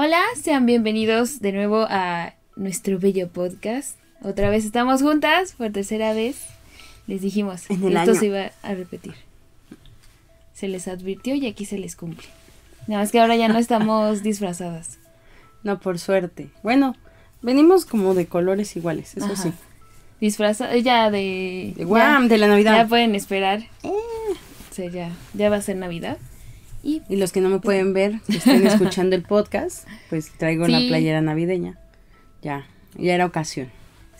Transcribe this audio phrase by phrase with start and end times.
[0.00, 3.98] Hola, sean bienvenidos de nuevo a nuestro bello podcast.
[4.22, 6.40] Otra vez estamos juntas por tercera vez.
[7.08, 8.20] Les dijimos, En el esto año.
[8.20, 9.14] se iba a repetir.
[10.54, 12.28] Se les advirtió y aquí se les cumple.
[12.86, 15.00] Nada más que ahora ya no estamos disfrazadas.
[15.64, 16.48] No, por suerte.
[16.62, 16.94] Bueno,
[17.42, 19.42] venimos como de colores iguales, eso Ajá.
[19.42, 19.52] sí.
[20.20, 21.74] Disfrazadas ya de...
[21.76, 22.76] De guam, de la ya, Navidad.
[22.76, 23.64] ya pueden esperar.
[23.82, 23.96] O
[24.70, 26.18] sea, ya, ya va a ser Navidad.
[26.82, 30.68] Y Y los que no me pueden ver, que estén escuchando el podcast, pues traigo
[30.68, 30.88] la Sí.
[30.88, 31.78] playera navideña.
[32.42, 33.68] Ya, ya era ocasión.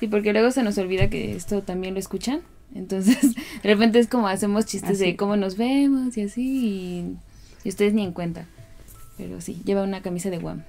[0.00, 2.40] Sí, porque luego se nos olvida que esto también lo escuchan.
[2.74, 3.18] Entonces,
[3.62, 5.04] de repente es como hacemos chistes Así.
[5.04, 7.16] de cómo nos vemos y así, y,
[7.64, 8.46] y ustedes ni en cuenta.
[9.16, 10.62] Pero sí, lleva una camisa de guam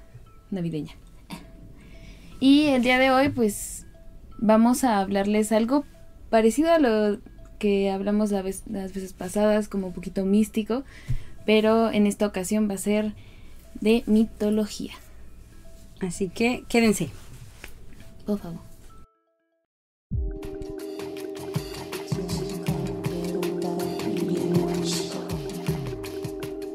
[0.51, 0.93] navideña.
[2.39, 3.85] Y el día de hoy, pues,
[4.37, 5.85] vamos a hablarles algo
[6.29, 7.19] parecido a lo
[7.59, 10.83] que hablamos la vez- las veces pasadas, como un poquito místico,
[11.49, 13.13] pero en esta ocasión va a ser
[13.81, 14.93] de mitología.
[15.99, 17.09] Así que quédense.
[18.23, 18.59] Por favor.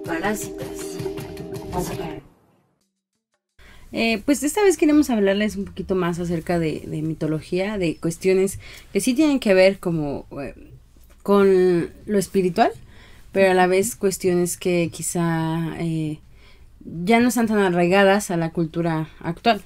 [0.05, 0.99] Parásitas.
[3.93, 8.59] Eh, pues esta vez queremos hablarles un poquito más acerca de, de mitología, de cuestiones
[8.93, 10.57] que sí tienen que ver como eh,
[11.23, 12.73] con lo espiritual,
[13.35, 16.21] pero a la vez cuestiones que quizá eh,
[16.85, 19.61] ya no están tan arraigadas a la cultura actual.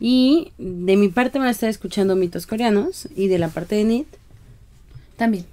[0.00, 3.84] Y de mi parte van a estar escuchando mitos coreanos y de la parte de
[3.84, 4.08] Nit,
[5.16, 5.46] También.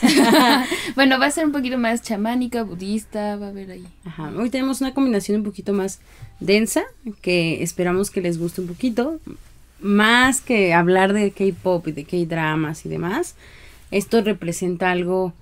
[0.94, 3.84] bueno, va a ser un poquito más chamánica, budista, va a haber ahí.
[4.04, 5.98] Ajá, hoy tenemos una combinación un poquito más
[6.38, 6.84] densa,
[7.20, 9.18] que esperamos que les guste un poquito,
[9.80, 13.34] más que hablar de K-pop y de K-dramas y demás.
[13.90, 15.32] Esto representa algo,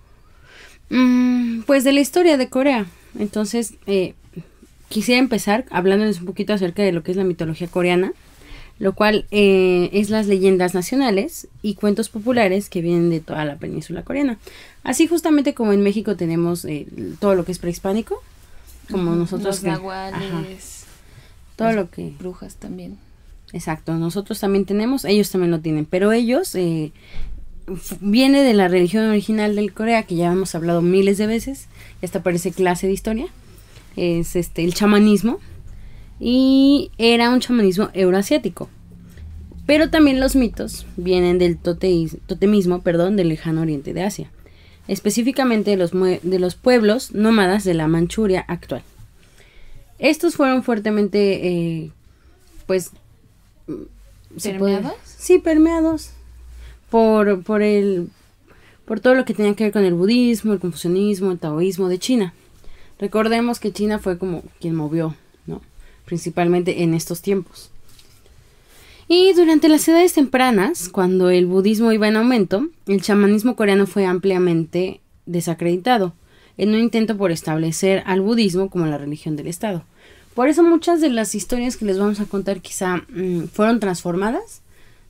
[0.91, 2.87] mm, pues, de la historia de Corea.
[3.19, 4.15] Entonces, eh,
[4.89, 8.13] quisiera empezar hablándoles un poquito acerca de lo que es la mitología coreana,
[8.79, 13.57] lo cual eh, es las leyendas nacionales y cuentos populares que vienen de toda la
[13.57, 14.39] península coreana.
[14.85, 16.87] Así justamente como en México tenemos eh,
[17.21, 18.23] todo lo que es prehispánico,
[18.91, 20.85] como nosotros Los que- nahuales,
[21.57, 22.97] todo lo que brujas también.
[23.53, 26.93] Exacto, nosotros también tenemos, ellos también lo tienen, pero ellos eh,
[28.01, 31.67] viene de la religión original del Corea, que ya hemos hablado miles de veces,
[32.03, 33.27] esta parece clase de historia,
[33.97, 35.39] es este el chamanismo,
[36.21, 38.69] y era un chamanismo euroasiático.
[39.67, 44.31] Pero también los mitos vienen del toteis- totemismo, perdón, del lejano oriente de Asia,
[44.89, 48.83] específicamente de los, de los pueblos nómadas de la Manchuria actual.
[49.99, 51.91] Estos fueron fuertemente, eh,
[52.67, 52.93] pues,
[53.67, 53.89] puede-
[54.43, 54.95] ¿Permeados?
[55.05, 56.11] Sí, permeados
[56.91, 58.09] por, por el
[58.89, 61.99] por todo lo que tenía que ver con el budismo, el confucianismo, el taoísmo de
[61.99, 62.33] China.
[62.99, 65.15] Recordemos que China fue como quien movió,
[65.47, 65.61] ¿no?
[66.07, 67.71] Principalmente en estos tiempos.
[69.07, 74.07] Y durante las edades tempranas, cuando el budismo iba en aumento, el chamanismo coreano fue
[74.07, 76.15] ampliamente desacreditado,
[76.57, 79.85] en un intento por establecer al budismo como la religión del Estado.
[80.35, 84.63] Por eso muchas de las historias que les vamos a contar quizá mm, fueron transformadas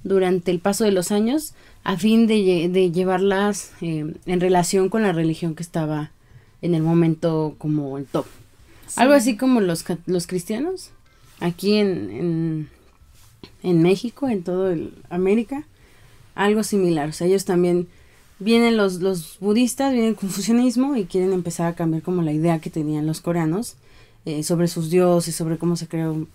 [0.04, 1.54] durante el paso de los años
[1.84, 6.10] a fin de, lle- de llevarlas eh, en relación con la religión que estaba
[6.62, 8.26] en el momento como el top.
[8.97, 10.91] Algo así como los, los cristianos
[11.41, 12.69] aquí en, en,
[13.62, 15.64] en México, en todo el América,
[16.34, 17.09] algo similar.
[17.09, 17.86] O sea, ellos también
[18.38, 22.60] vienen los, los budistas, vienen el confucianismo y quieren empezar a cambiar como la idea
[22.60, 23.75] que tenían los coreanos
[24.25, 26.26] eh, sobre sus dioses, sobre cómo se creó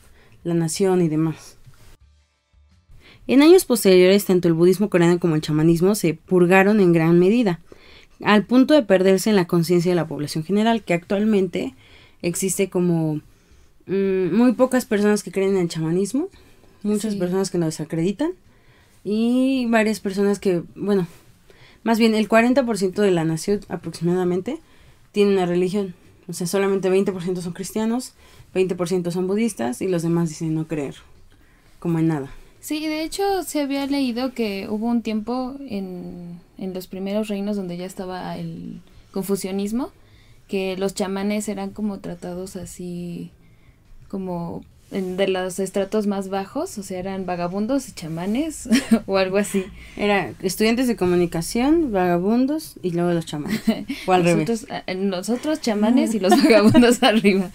[0.44, 1.58] la nación y demás.
[3.28, 7.60] En años posteriores, tanto el budismo coreano como el chamanismo se purgaron en gran medida,
[8.24, 11.74] al punto de perderse en la conciencia de la población general, que actualmente
[12.22, 13.22] existe como
[13.86, 16.30] mm, muy pocas personas que creen en el chamanismo,
[16.84, 17.20] muchas Sí.
[17.20, 18.32] personas que lo desacreditan
[19.04, 21.08] y varias personas que, bueno,
[21.84, 24.60] más bien el 40% de la nación aproximadamente
[25.12, 25.96] tiene una religión.
[26.30, 28.14] O sea, solamente 20% son cristianos,
[28.54, 30.96] 20% son budistas y los demás dicen no creer,
[31.80, 32.32] como en nada.
[32.64, 37.58] Sí, de hecho se había leído que hubo un tiempo en, en los primeros reinos
[37.58, 38.80] donde ya estaba el
[39.12, 39.92] confucianismo,
[40.48, 43.32] que los chamanes eran como tratados así,
[44.08, 48.70] como en- de los estratos más bajos, o sea, eran vagabundos y chamanes
[49.08, 49.66] o algo así.
[49.98, 53.62] Era estudiantes de comunicación, vagabundos y luego los chamanes.
[54.08, 54.48] O al revés.
[54.48, 57.52] nosotros, a- nosotros chamanes y los vagabundos arriba.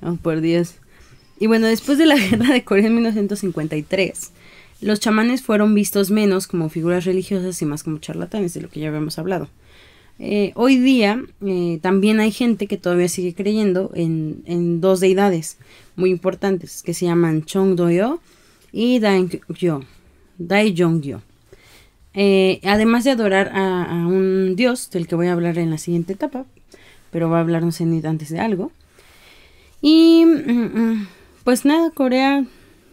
[0.00, 0.76] Oh, por Dios.
[1.38, 4.32] Y bueno, después de la guerra de Corea en 1953,
[4.80, 8.80] los chamanes fueron vistos menos como figuras religiosas y más como charlatanes, de lo que
[8.80, 9.48] ya habíamos hablado.
[10.18, 15.58] Eh, hoy día eh, también hay gente que todavía sigue creyendo en, en dos deidades
[15.94, 18.20] muy importantes que se llaman Chong Do-yo
[18.72, 19.82] y Dae-yo.
[20.38, 21.20] Dae-jong-yo.
[22.18, 26.14] Eh, además de adorar a, un dios del que voy a hablar en la siguiente
[26.14, 26.46] etapa,
[27.10, 28.72] pero va a hablarnos en antes de algo.
[29.82, 31.08] Y mm, mm,
[31.46, 32.44] pues nada, Corea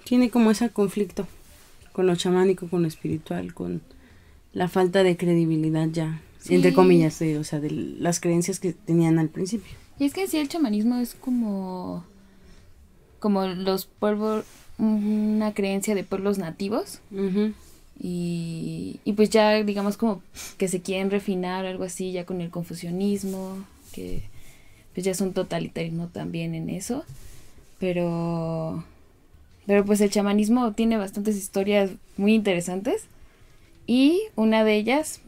[0.04, 1.28] tiene como ese conflicto
[1.92, 3.82] con lo chamánico, con lo espiritual, con
[4.54, 9.30] la falta de credibilidad ya, entre comillas, o sea, de las creencias que tenían al
[9.30, 9.74] principio.
[9.98, 12.06] Y es que sí, el chamanismo es como,
[13.18, 14.46] como los pueblos,
[14.78, 17.00] una creencia de pueblos nativos.
[18.00, 20.22] y, y pues ya, digamos, como
[20.60, 24.22] que se quieren refinar algo así, ya con el confucianismo, que
[24.94, 27.04] pues ya es un totalitarismo también en eso.
[27.84, 28.82] Pero,
[29.66, 33.08] pero pues el chamanismo tiene bastantes historias muy interesantes.
[33.86, 35.20] Y una de ellas,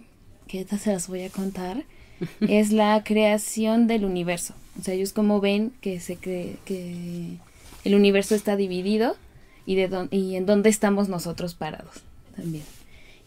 [0.48, 1.84] que se las voy a contar,
[2.40, 4.54] es la creación del universo.
[4.80, 7.40] O sea, ellos como ven que se cree que
[7.84, 9.18] el universo está dividido
[9.66, 12.04] y, de y en dónde estamos nosotros parados
[12.38, 12.64] también.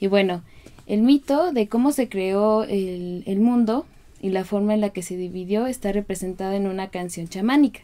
[0.01, 0.43] Y bueno,
[0.87, 3.85] el mito de cómo se creó el, el mundo
[4.23, 7.81] y la forma en la que se dividió está representada en una canción chamánica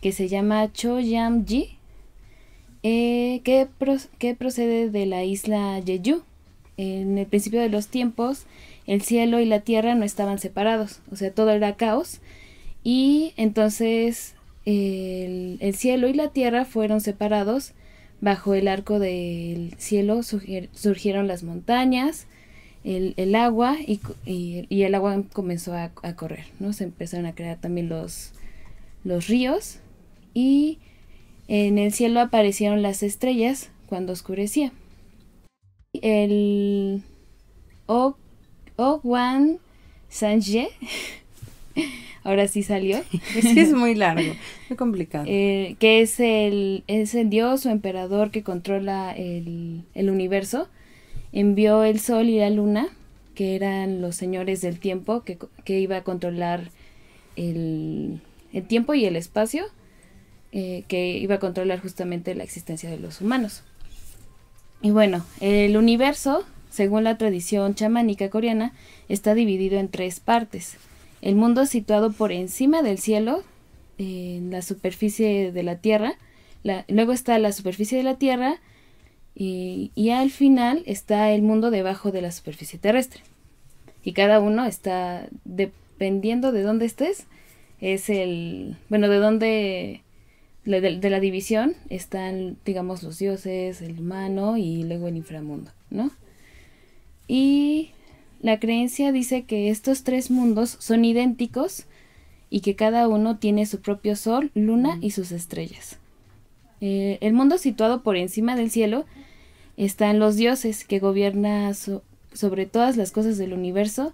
[0.00, 1.78] que se llama Cho Yam Ji,
[2.82, 3.68] eh, que,
[4.18, 6.22] que procede de la isla Jeju,
[6.76, 8.46] en el principio de los tiempos,
[8.86, 12.20] el cielo y la tierra no estaban separados, o sea, todo era caos.
[12.82, 17.72] Y entonces el, cielo y la tierra fueron separados.
[18.22, 22.26] Bajo el arco del cielo surgieron las montañas,
[22.84, 24.00] el, agua y,
[24.82, 26.74] el agua comenzó a, correr, ¿no?
[26.74, 28.32] Se empezaron a crear también los,
[29.04, 29.80] los ríos
[30.34, 30.78] y
[31.48, 34.72] en el cielo aparecieron las estrellas cuando oscurecía
[35.94, 37.02] el
[37.86, 39.58] Ogwan
[40.08, 40.68] Sanje.
[42.22, 42.98] Ahora sí salió.
[43.34, 44.34] Es que es muy largo,
[44.68, 45.24] muy complicado.
[45.28, 50.68] Eh, que es el, es el dios o emperador que controla el, universo.
[51.32, 52.88] Envió el sol y la luna,
[53.34, 56.70] que eran los señores del tiempo, que, que iba a controlar
[57.36, 58.20] el,
[58.52, 59.64] el, tiempo y el espacio,
[60.52, 63.62] eh, que iba a controlar justamente la existencia de los humanos.
[64.82, 68.72] Y bueno, el universo, según la tradición chamánica coreana,
[69.08, 70.76] está dividido en tres partes.
[71.22, 73.44] El mundo situado por encima del cielo,
[73.98, 76.14] en la superficie de la Tierra,
[76.88, 78.56] luego está la superficie de la Tierra
[79.34, 83.22] y, y, al final está el mundo debajo de la superficie terrestre.
[84.02, 87.26] Y cada uno está, dependiendo de dónde estés,
[87.80, 90.02] es el, bueno, de dónde
[90.64, 96.10] de, la división están, digamos, los dioses, el humano y luego el inframundo, ¿no?
[97.28, 97.90] Y
[98.42, 101.84] la creencia dice que estos tres mundos son idénticos
[102.50, 105.98] y que cada uno tiene su propio sol, luna y sus estrellas.
[106.80, 109.04] Eh, el mundo situado por encima del cielo
[109.76, 114.12] están los dioses que gobiernan sobre todas las cosas del universo,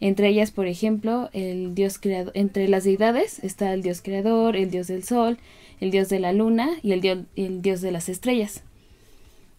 [0.00, 4.70] entre ellas, por ejemplo, el dios creador, entre las deidades está el dios creador, el
[4.70, 5.38] dios del sol,
[5.80, 8.62] el dios de la luna y el dios, el dios de las estrellas.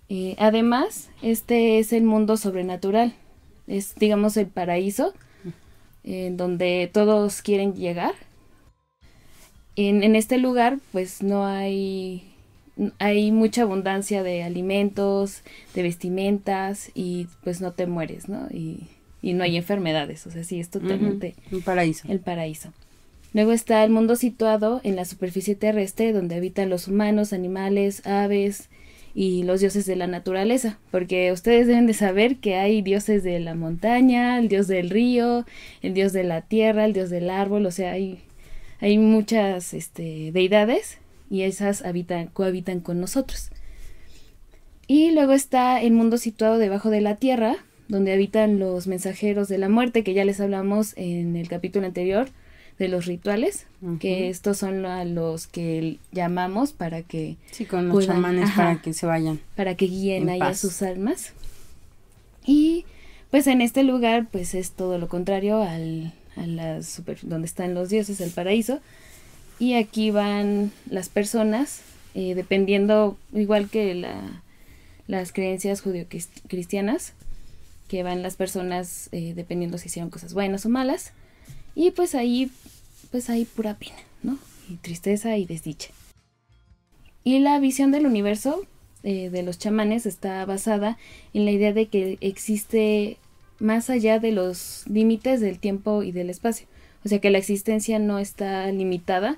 [0.08, 3.14] Eh, además, este es el mundo sobrenatural,
[3.68, 5.14] es digamos el paraíso,
[6.04, 8.14] en donde todos quieren llegar.
[9.76, 12.24] En, en, este lugar pues no hay,
[12.98, 15.42] hay mucha abundancia de alimentos,
[15.74, 18.48] de vestimentas y pues no te mueres, ¿no?
[18.52, 18.88] Y,
[19.22, 21.36] y no hay enfermedades, o sea, sí, es totalmente...
[21.52, 22.08] El paraíso.
[22.08, 22.74] El paraíso.
[23.34, 28.70] Luego está el mundo situado en la superficie terrestre donde habitan los humanos, animales, aves
[29.14, 33.40] y los dioses de la naturaleza, porque ustedes deben de saber que hay dioses de
[33.40, 35.46] la montaña, el dios del río,
[35.82, 38.20] el dios de la tierra, el dios del árbol, o sea, hay,
[38.80, 41.00] hay muchas este, deidades
[41.30, 43.52] y esas habitan, cohabitan con nosotros.
[44.88, 47.58] Y luego está el mundo situado debajo de la tierra,
[47.90, 52.30] donde habitan los mensajeros de la muerte, que ya les hablamos en el capítulo anterior,
[52.80, 53.66] de los rituales,
[54.00, 57.36] que estos son a los que llamamos para que...
[57.52, 59.42] Sí, con los chamanes para que se vayan.
[59.58, 61.34] Para que guíen ahí a sus almas.
[62.46, 62.86] Y
[63.32, 67.74] pues en este lugar pues es todo lo contrario al, a la super, donde están
[67.74, 68.80] los dioses, el paraíso.
[69.60, 71.82] Y aquí van las personas,
[72.16, 74.42] eh, dependiendo, igual que la,
[75.06, 77.14] las creencias judio-cristianas,
[77.90, 81.12] que van las personas eh, dependiendo si hicieron cosas buenas o malas.
[81.76, 82.50] Y pues ahí
[83.12, 84.38] pues hay pura pena, ¿no?
[84.70, 85.90] Y tristeza y desdicha.
[87.24, 88.62] Y la visión del universo
[89.04, 90.98] eh, de los chamanes está basada
[91.34, 93.18] en la idea de que existe
[93.60, 96.68] más allá de los límites del tiempo y del espacio.
[97.04, 99.38] O sea que la existencia no está limitada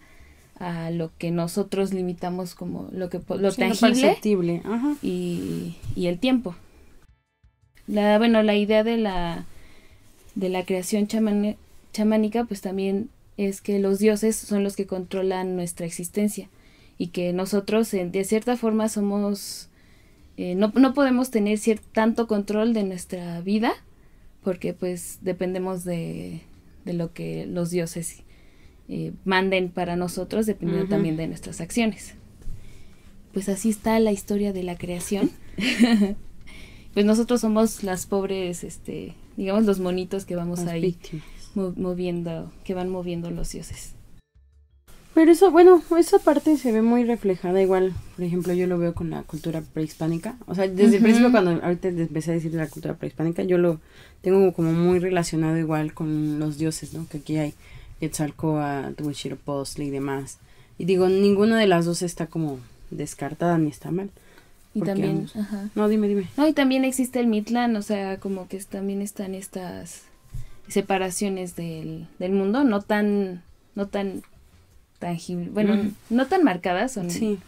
[0.59, 4.61] a lo que nosotros limitamos como lo que lo tangible
[5.01, 6.55] Y, y, el tiempo.
[7.87, 9.45] La, bueno, la idea de la
[10.35, 15.85] de la creación chamánica pues también es que los dioses son los que controlan nuestra
[15.85, 16.49] existencia
[16.97, 19.67] y que nosotros de cierta forma somos
[20.37, 21.59] eh, no, no, podemos tener
[21.91, 23.73] tanto control de nuestra vida
[24.43, 26.41] porque pues dependemos de,
[26.85, 28.23] de lo que los dioses
[28.87, 32.15] eh, manden para nosotros dependiendo también de nuestras acciones.
[33.33, 35.31] Pues así está la historia de la creación.
[36.93, 40.97] pues nosotros somos las pobres, este, digamos los monitos que vamos ahí
[41.55, 43.93] moviendo, que van moviendo los dioses.
[45.13, 48.93] Pero eso, bueno, esa parte se ve muy reflejada igual, por ejemplo, yo lo veo
[48.93, 50.37] con la cultura prehispánica.
[50.47, 53.57] O sea, desde el principio cuando ahorita empecé a decir de la cultura prehispánica, yo
[53.57, 53.81] lo
[54.21, 57.07] tengo como muy relacionado igual con los dioses, ¿no?
[57.09, 57.53] Que aquí hay
[57.99, 60.37] Quetzalcóatl, Huitzilopochtli y demás.
[60.77, 64.11] Y digo, ninguna de las dos está como descartada ni está mal.
[64.73, 65.69] Y también, ajá.
[65.75, 66.27] No, dime, dime.
[66.37, 70.03] No, y también existe el Mitlán, o sea, como que también están estas
[70.67, 73.43] separaciones del, del mundo, no tan,
[73.75, 74.21] no tan
[74.99, 77.39] tangibles, bueno, no tan marcadas, son, sí.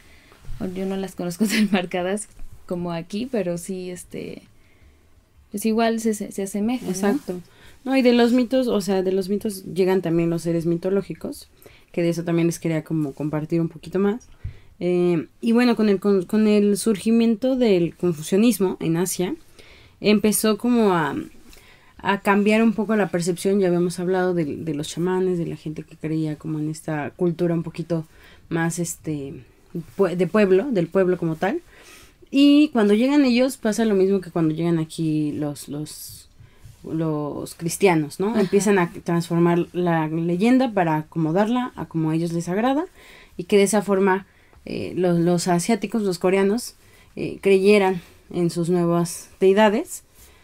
[0.76, 2.28] yo no las conozco tan marcadas
[2.66, 4.42] como aquí, pero sí, este,
[5.52, 6.88] pues igual se, se asemeja.
[6.88, 7.40] Exacto.
[7.86, 11.50] No, y de los mitos, o sea, de los mitos llegan también los seres mitológicos,
[11.92, 14.28] que de eso también les quería como compartir un poquito más.
[14.86, 19.34] Eh, y bueno, con el, con, el surgimiento del confucianismo en Asia,
[20.02, 21.16] empezó como a,
[22.00, 25.56] a cambiar un poco la percepción, ya habíamos hablado de, de, los chamanes, de la
[25.56, 28.06] gente que creía como en esta cultura un poquito
[28.50, 29.46] más este
[29.98, 31.62] de pueblo, del pueblo como tal.
[32.30, 36.28] Y cuando llegan ellos pasa lo mismo que cuando llegan aquí los, los
[36.84, 38.38] los cristianos, ¿no?
[38.38, 42.84] Empiezan a transformar la leyenda para acomodarla a como a ellos les agrada
[43.38, 44.28] y que de esa forma
[44.66, 46.76] eh, los, asiáticos, los coreanos,
[47.16, 48.02] eh, creyeran
[48.32, 50.04] en sus nuevas deidades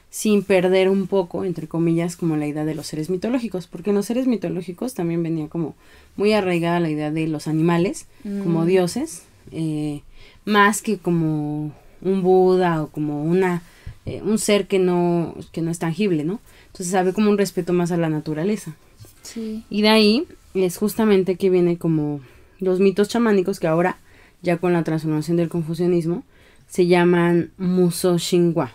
[0.10, 3.96] sin perder un poco, entre comillas, como la idea de los seres mitológicos, porque en
[3.96, 5.76] los seres mitológicos también venía como
[6.16, 8.66] muy arraigada la idea de los animales como mm.
[8.66, 10.02] dioses, eh,
[10.46, 11.72] más que como
[12.02, 13.62] un Buda o como una
[14.10, 16.40] eh, un ser que no, que no es tangible, ¿no?
[16.68, 18.76] Entonces sabe como un respeto más a la naturaleza.
[19.22, 19.64] Sí.
[19.70, 22.22] Y de ahí es justamente que viene como
[22.60, 24.00] los mitos chamánicos que ahora,
[24.42, 26.24] ya con la transformación del confucianismo,
[26.68, 28.72] se llaman Muso Xinhua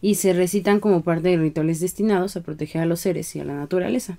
[0.00, 3.44] y se recitan como parte de rituales destinados a proteger a los seres y a
[3.44, 4.18] la naturaleza.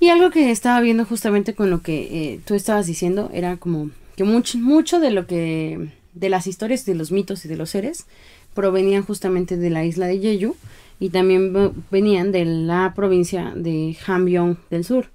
[0.00, 3.90] Y algo que estaba viendo justamente con lo que eh, tú estabas diciendo era como
[4.16, 7.70] que mucho, mucho de lo que de las historias de los mitos y de los
[7.70, 8.06] seres
[8.52, 10.56] provenían justamente de la isla de Jeju
[10.98, 15.08] y también venían de la provincia de Hamgyong del sur,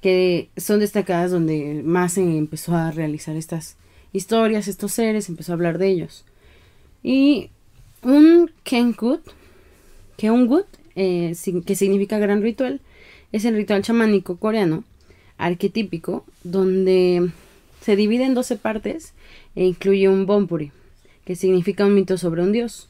[0.00, 3.76] que son destacadas donde más se empezó a realizar estas
[4.12, 6.24] historias, estos seres, empezó a hablar de ellos.
[7.02, 7.50] Y
[8.02, 9.20] un Kenkut,
[10.16, 11.34] Keungut, eh,
[11.64, 12.80] que significa gran ritual,
[13.32, 14.84] es el ritual chamánico coreano
[15.38, 17.30] arquetípico donde
[17.80, 19.12] se divide en 12 partes
[19.54, 20.72] e incluye un bonpuri,
[21.24, 22.88] que significa un mito sobre un dios.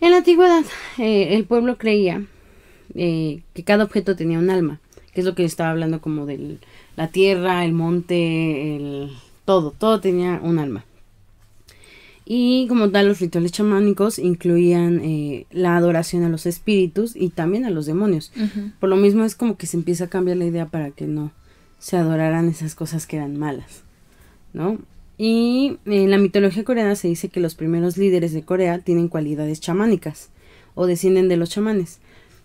[0.00, 0.64] En la antigüedad,
[0.98, 2.24] eh, el pueblo creía
[2.94, 4.80] eh, que cada objeto tenía un alma,
[5.20, 6.56] que es lo que estaba hablando como de
[6.96, 9.10] la tierra, el monte, el
[9.44, 10.86] todo, todo tenía un alma.
[12.24, 17.66] Y como tal, los rituales chamánicos incluían eh, la adoración a los espíritus y también
[17.66, 18.32] a los demonios.
[18.78, 21.32] Por lo mismo es como que se empieza a cambiar la idea para que no
[21.78, 23.82] se adoraran esas cosas que eran malas,
[24.54, 24.78] ¿no?
[25.18, 29.60] Y en la mitología coreana se dice que los primeros líderes de Corea tienen cualidades
[29.60, 30.30] chamánicas
[30.74, 31.98] o descienden de los chamanes.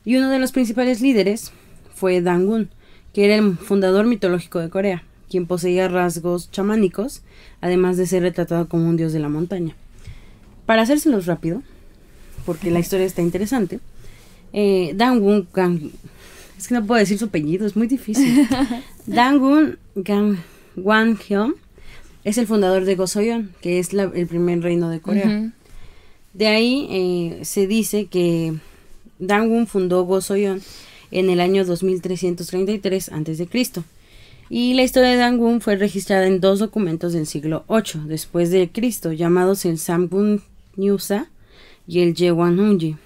[0.04, 1.54] Y uno de los principales líderes
[1.96, 2.70] fue Dangun,
[3.14, 7.24] que era el fundador mitológico de Corea, quien poseía rasgos chamánicos,
[7.62, 9.76] además de ser retratado como un dios de la montaña.
[10.66, 11.64] Para hacérselos rápido,
[12.46, 13.80] porque la historia está interesante,
[14.54, 15.48] eh, Dangun
[16.58, 18.48] es que no puedo decir su apellido, es muy difícil.
[19.06, 20.38] Dangun Gang
[22.24, 25.52] es el fundador de Gosoyon, que es el primer reino de Corea.
[26.34, 28.54] De ahí eh, se dice que
[29.20, 30.62] Dangun fundó Gosoyon
[31.16, 33.48] en el año 2333 a.C.
[34.50, 38.70] Y la historia de Dangun fue registrada en dos documentos del siglo VIII después de
[38.70, 40.42] Cristo, llamados el Samgun
[40.76, 41.30] Nyusa
[41.88, 42.98] y el Yewanunji.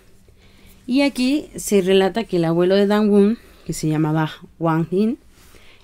[0.88, 5.20] Y aquí se relata que el abuelo de Dangun, que se llamaba Wang Yin,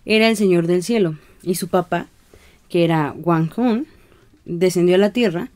[0.03, 2.07] era el señor del cielo, y su papá,
[2.69, 3.85] que era Wang Hun,
[4.45, 5.49] descendió a la tierra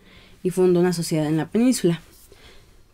[0.44, 2.00] y fundó una sociedad en la península.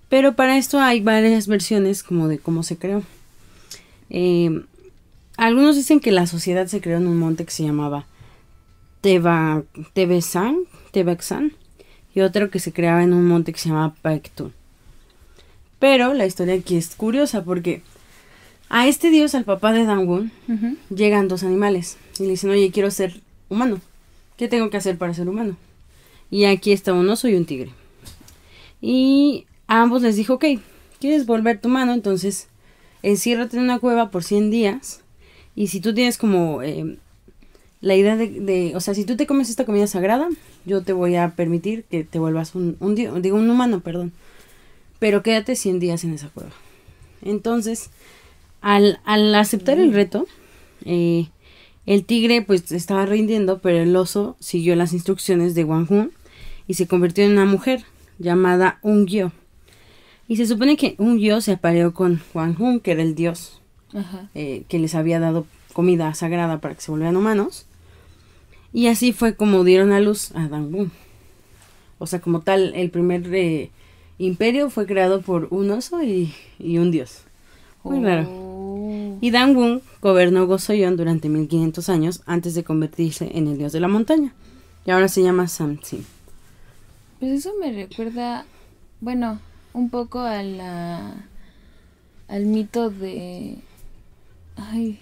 [0.07, 3.03] Pero para esto hay varias versiones como de cómo se creó.
[4.09, 4.63] Eh,
[5.37, 8.05] algunos dicen que la sociedad se creó en un monte que se llamaba
[9.01, 10.65] Teba, Tebexan,
[12.13, 14.53] y otro que se creaba en un monte que se llamaba Paectun.
[15.79, 17.81] Pero la historia aquí es curiosa porque
[18.69, 20.31] a este dios, al papá de Dangun,
[20.89, 23.19] llegan dos animales y le dicen, oye, quiero ser
[23.49, 23.79] humano.
[24.37, 25.55] ¿Qué tengo que hacer para ser humano?
[26.31, 27.71] Y aquí está un oso y un tigre.
[28.81, 30.45] Y a ambos les dijo, ok,
[30.99, 31.93] ¿quieres volver tu humano?
[31.93, 32.47] Entonces,
[33.05, 35.01] enciérrate en una cueva por 100 días.
[35.55, 36.97] Y si tú tienes como eh,
[37.79, 40.27] la idea de, o sea, si tú te comes esta comida sagrada,
[40.65, 44.11] yo te voy a permitir que te vuelvas un, digo, un humano, perdón.
[44.97, 46.51] Pero quédate 100 días en esa cueva.
[47.21, 47.91] Entonces,
[48.61, 48.97] al,
[49.35, 50.25] aceptar el reto,
[50.83, 51.27] eh,
[51.85, 56.11] el tigre pues estaba rindiendo, pero el oso siguió las instrucciones de Wang Hun
[56.67, 57.83] y se convirtió en una mujer
[58.17, 59.31] llamada Ungyo.
[60.27, 63.61] Y se supone que Ungyo se apareó con Wang Hun, que era el dios
[64.33, 67.65] eh, que les había dado comida sagrada para que se volvieran humanos.
[68.73, 70.91] Y así fue como dieron a luz a Dangun.
[71.97, 73.71] O sea, como tal, el primer eh,
[74.17, 77.21] imperio fue creado por un oso y, un dios.
[77.83, 78.27] Muy raro.
[78.29, 79.17] Oh.
[79.21, 83.87] Y Dangun gobernó Gosoyon durante 1500 años antes de convertirse en el dios de la
[83.87, 84.33] montaña.
[84.85, 86.05] Y ahora se llama Samsin.
[87.19, 88.45] Pues eso me recuerda,
[88.99, 89.39] bueno,
[89.75, 91.13] un poco a la,
[92.27, 93.57] al mito de...
[94.55, 94.99] Ay,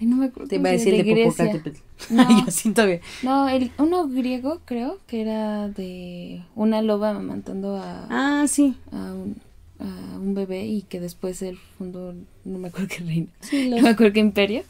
[0.00, 0.48] ay no me acuerdo.
[0.48, 1.74] Te iba a decir de, de
[2.10, 2.84] No,
[3.22, 8.06] no el, uno griego creo que era de una loba amamantando a...
[8.10, 8.76] Ah, sí.
[8.92, 9.36] A un,
[9.80, 12.14] a un bebé y que después él fundó,
[12.44, 13.28] no me acuerdo qué reino,
[13.70, 14.62] no me acuerdo qué imperio.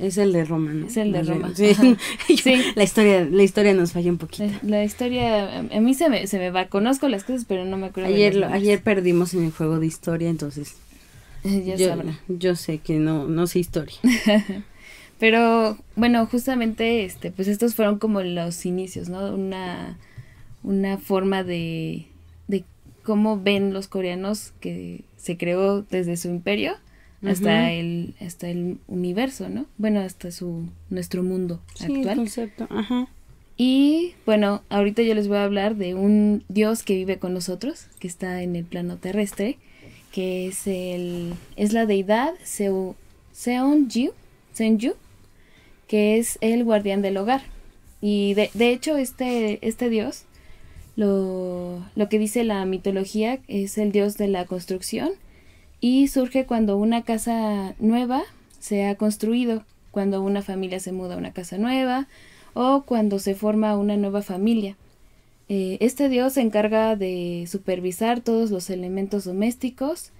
[0.00, 0.86] Es el de Roma, ¿no?
[0.86, 1.52] Es el de Roma.
[1.56, 2.62] Sí.
[2.74, 4.50] La historia, la historia nos falla un poquito.
[4.62, 7.88] La, historia, a mí se me, se me va, conozco las cosas, pero no me
[7.88, 8.08] acuerdo.
[8.08, 10.76] Ayer, ayer perdimos en el juego de historia, entonces.
[11.44, 11.96] ya yo,
[12.28, 13.96] yo sé que no, no sé historia.
[15.18, 19.34] pero, bueno, justamente, este, pues estos fueron como los inicios, ¿no?
[19.34, 19.98] Una,
[20.62, 22.06] una forma de,
[22.48, 22.64] de
[23.02, 26.76] cómo ven los coreanos que se creó desde su imperio
[27.22, 29.66] hasta el hasta el universo, ¿no?
[29.78, 32.16] Bueno, hasta su nuestro mundo actual.
[32.16, 32.66] concepto.
[32.70, 33.08] Ajá.
[33.56, 37.88] Y bueno, ahorita yo les voy a hablar de un dios que vive con nosotros,
[37.98, 39.58] que está en el plano terrestre,
[40.12, 42.94] que es el es la deidad Seu,
[43.32, 44.12] Seonju,
[44.54, 44.94] Senju,
[45.88, 47.42] que es el guardián del hogar.
[48.00, 50.24] Y de, de hecho este este dios
[50.96, 55.10] lo, lo que dice la mitología es el dios de la construcción
[55.80, 58.22] y surge cuando una casa nueva
[58.58, 62.08] se ha construido, cuando una familia se muda a una casa nueva
[62.54, 64.76] o cuando se forma una nueva familia.
[65.48, 70.12] Eh, este dios se encarga de supervisar todos los elementos domésticos,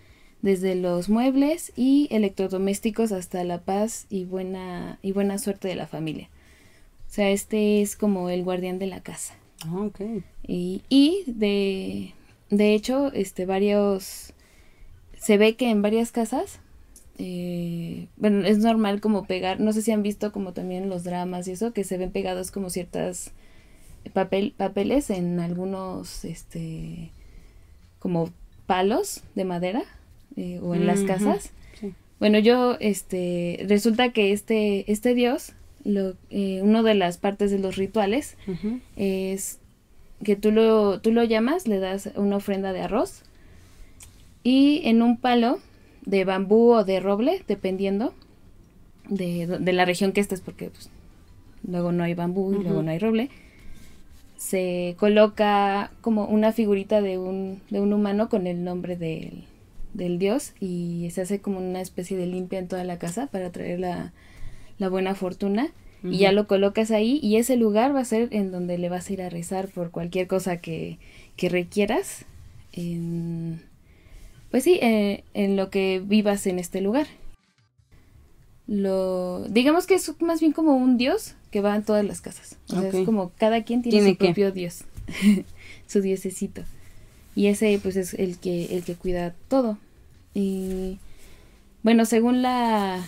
[0.42, 5.87] desde los muebles y electrodomésticos hasta la paz y buena, y buena suerte de la
[5.87, 6.29] familia.
[7.09, 9.35] O sea, este es como el guardián de la casa.
[9.66, 9.88] Ah,
[10.46, 12.14] y, y de,
[12.49, 14.33] de hecho, este, varios
[15.20, 16.61] se ve que en varias casas,
[17.18, 21.46] eh, bueno, es normal como pegar, no sé si han visto como también los dramas
[21.46, 23.33] y eso, que se ven pegados como ciertas
[24.14, 27.12] papel, papeles en algunos, este,
[27.98, 28.30] como
[28.66, 29.83] palos de madera
[30.37, 31.52] eh, o en las casas.
[32.18, 35.52] Bueno, yo, este, resulta que este, este dios,
[35.85, 38.37] lo, eh, uno de las partes de los rituales
[38.96, 39.59] es
[40.24, 43.22] que tú lo, tú lo llamas, le das una ofrenda de arroz
[44.42, 45.59] y en un palo
[46.05, 48.14] de bambú o de roble, dependiendo
[49.09, 50.90] de, de la región que estés, porque pues,
[51.66, 53.31] luego no hay bambú y luego no hay roble,
[54.37, 59.44] se coloca como una figurita de un, de un humano con el nombre del,
[59.92, 63.50] del dios y se hace como una especie de limpia en toda la casa para
[63.53, 64.12] traer la,
[64.79, 65.68] la buena fortuna.
[66.03, 69.11] Y ya lo colocas ahí y ese lugar va a ser en donde le vas
[69.11, 70.96] a ir a rezar por cualquier cosa que,
[71.37, 72.24] que requieras.
[72.72, 73.61] En,
[74.51, 77.07] pues sí, eh, en lo que vivas en este lugar.
[78.67, 82.57] Lo, digamos que es más bien como un dios que va en todas las casas.
[82.69, 84.85] O sea, es como cada quien tiene, su propio dios,
[85.87, 86.63] su diosecito.
[87.35, 89.79] Y ese pues es el que, el que cuida todo.
[90.35, 90.99] Y
[91.83, 93.05] bueno, según la,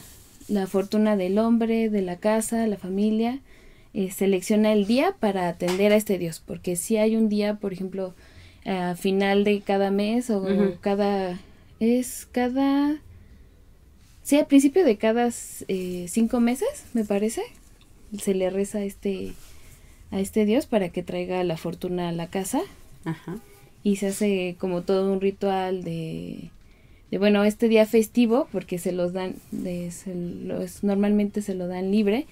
[0.48, 3.40] la fortuna del hombre, de la casa, la familia,
[3.94, 6.42] eh, selecciona el día para atender a este dios.
[6.44, 8.14] Porque si hay un día, por ejemplo,
[8.64, 10.44] a final de cada mes o
[10.80, 11.38] cada...
[11.80, 13.00] Es cada...
[14.22, 15.30] Sí, al principio de cada
[15.68, 17.42] eh, cinco meses, me parece,
[18.20, 19.32] se le reza a este,
[20.12, 22.60] a este dios para que traiga la fortuna a la casa.
[23.04, 23.40] Ajá.
[23.82, 26.50] y se hace como todo un ritual de,
[27.10, 31.66] de bueno, este día festivo, porque se los dan, de, se los, normalmente se lo
[31.66, 32.26] dan libre,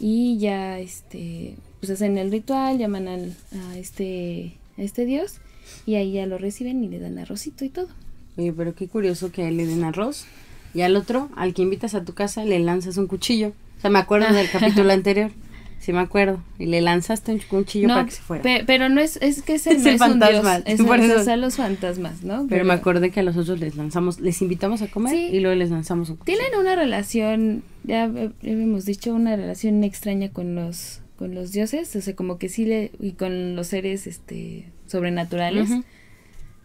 [0.00, 5.38] y ya este, pues hacen el ritual, llaman al, a, este, a este dios,
[5.86, 7.88] y ahí ya lo reciben y le dan arrocito y todo.
[8.36, 10.26] Oye, pero qué curioso que a él le den arroz,
[10.74, 13.52] y al otro, al que invitas a tu casa, le lanzas un cuchillo.
[13.78, 15.30] O sea, me acuerdo del capítulo anterior.
[15.80, 16.40] Sí, me acuerdo.
[16.60, 18.64] Y le lanzaste un cuchillo para que se fuera.
[18.66, 20.58] pero no es, es que ese no es fantasma.
[20.58, 21.30] Un dios, es, por eso.
[21.30, 22.46] a los fantasmas, ¿no?
[22.48, 25.56] Pero, me acordé que a los otros les lanzamos, les invitamos a comer y luego
[25.56, 26.38] les lanzamos un cuchillo.
[26.38, 28.04] Tienen una relación, ya
[28.42, 32.64] hemos dicho, una relación extraña con los con los dioses, o sea, como que sí
[32.64, 35.70] le y con los seres este sobrenaturales.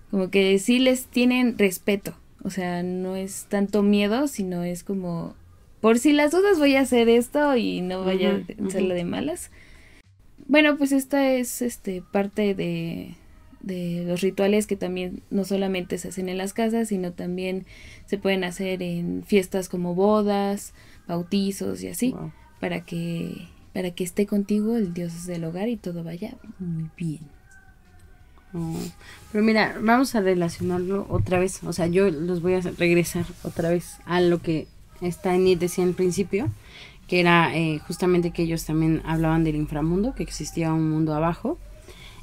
[0.10, 2.16] Como que sí les tienen respeto.
[2.42, 5.36] O sea, no es tanto miedo, sino es como
[5.80, 9.52] por si las dudas voy a hacer esto y no vaya a ser de malas.
[10.48, 13.14] Bueno, pues esta es este parte de,
[13.62, 17.68] de los rituales que también no solamente se hacen en las casas, sino también
[18.08, 20.74] se pueden hacer en fiestas como bodas,
[21.08, 22.16] bautizos y así,
[22.60, 27.20] para que para que esté contigo el Dios del hogar y todo vaya muy bien.
[28.52, 28.74] Oh,
[29.32, 33.70] pero mira, vamos a relacionarlo otra vez, o sea, yo los voy a regresar otra
[33.70, 34.68] vez a lo que
[35.04, 36.50] Steiner decía al principio,
[37.08, 41.60] que era eh, justamente que ellos también hablaban del inframundo, que existía un mundo abajo.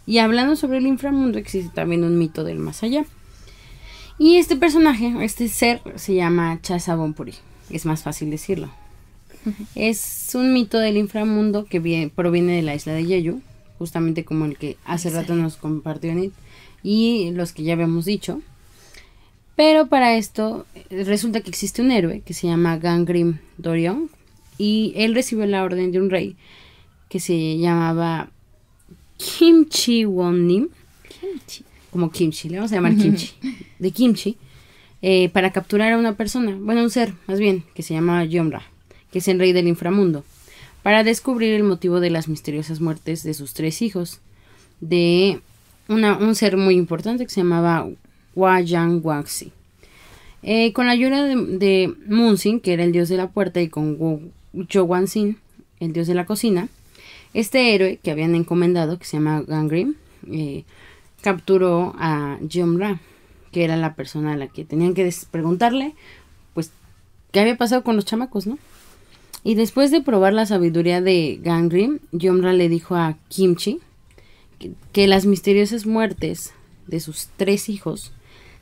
[0.06, 3.04] Y hablando sobre el inframundo, existe también un mito del más allá.
[4.18, 7.34] Y este personaje, este ser, se llama Chasa Bonpuri.
[7.70, 8.70] Es más fácil decirlo.
[9.74, 13.42] Es un mito del inframundo que proviene de la isla de Yeyu,
[13.78, 16.32] justamente como el que hace rato nos compartió Anit,
[16.82, 18.40] y los que ya habíamos dicho.
[19.56, 24.10] Pero para esto resulta que existe un héroe que se llama Gangrim Dorion
[24.58, 26.36] y él recibió la orden de un rey
[27.08, 28.30] que se llamaba
[29.16, 30.68] Kimchi Wonnim.
[31.20, 31.64] Kimchi.
[31.90, 33.30] Como Kimchi, le vamos a llamar Kimchi.
[33.78, 34.36] de Kimchi.
[35.02, 38.62] Eh, para capturar a una persona, bueno, un ser más bien, que se llama Yomra,
[39.14, 40.24] que es el rey del inframundo,
[40.82, 44.18] para descubrir el motivo de las misteriosas muertes de sus tres hijos,
[44.80, 45.40] de
[45.86, 47.86] un ser muy importante que se llamaba
[48.34, 49.00] Wayang
[50.42, 53.68] eh, con la ayuda de, de Munsin, que era el dios de la puerta, y
[53.68, 55.38] con Jowansin,
[55.78, 56.68] el dios de la cocina,
[57.34, 59.94] este héroe que habían encomendado, que se llama Gangrim,
[60.28, 60.64] eh,
[61.22, 62.98] capturó a Jomra,
[63.52, 65.94] que era la persona a la que tenían que preguntarle,
[66.52, 66.72] pues,
[67.30, 68.58] qué había pasado con los chamacos, ¿no?
[69.46, 73.78] Y después de probar la sabiduría de Gangrim, Jomra le dijo a Kimchi
[74.92, 76.54] que las misteriosas muertes
[76.86, 78.12] de sus tres hijos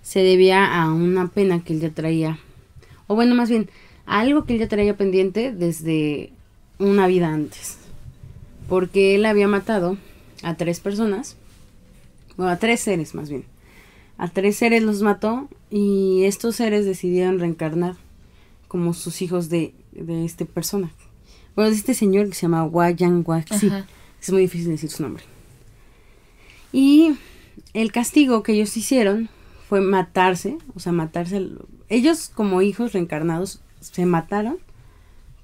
[0.03, 2.41] se debía a una pena que él ya traía,
[3.07, 3.71] o bueno, más bien,
[4.07, 6.33] a algo que él ya traía pendiente desde
[6.81, 7.79] una vida antes.
[8.69, 9.97] Porque él había matado
[10.43, 11.37] a tres personas,
[12.37, 13.45] o a tres seres más bien.
[14.19, 17.95] A tres seres los mató y estos seres decidieron reencarnar
[18.73, 20.91] como sus hijos de, de este persona.
[21.55, 23.71] Bueno, de este señor que se llama Wayan Waxi.
[24.19, 25.23] Es muy difícil decir su nombre.
[26.73, 27.15] Y
[27.75, 29.29] el castigo que ellos hicieron
[29.69, 31.51] fue matarse, o sea, matarse.
[31.91, 34.57] Ellos como hijos reencarnados se mataron